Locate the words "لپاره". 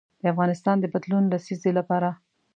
1.79-2.09